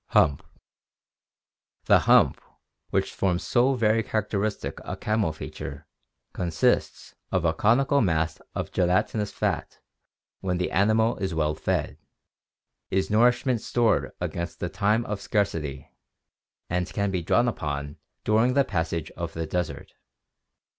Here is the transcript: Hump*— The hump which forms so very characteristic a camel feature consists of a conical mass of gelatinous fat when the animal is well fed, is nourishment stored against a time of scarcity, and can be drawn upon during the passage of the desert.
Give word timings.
Hump*— 0.07 0.41
The 1.85 1.99
hump 2.09 2.41
which 2.89 3.13
forms 3.13 3.43
so 3.43 3.75
very 3.75 4.01
characteristic 4.01 4.79
a 4.83 4.97
camel 4.97 5.31
feature 5.31 5.85
consists 6.33 7.13
of 7.31 7.45
a 7.45 7.53
conical 7.53 8.01
mass 8.01 8.41
of 8.55 8.71
gelatinous 8.71 9.31
fat 9.31 9.77
when 10.39 10.57
the 10.57 10.71
animal 10.71 11.17
is 11.17 11.35
well 11.35 11.53
fed, 11.53 11.99
is 12.89 13.11
nourishment 13.11 13.61
stored 13.61 14.09
against 14.19 14.63
a 14.63 14.69
time 14.69 15.05
of 15.05 15.21
scarcity, 15.21 15.91
and 16.67 16.91
can 16.91 17.11
be 17.11 17.21
drawn 17.21 17.47
upon 17.47 17.97
during 18.23 18.55
the 18.55 18.65
passage 18.65 19.11
of 19.11 19.33
the 19.33 19.45
desert. 19.45 19.93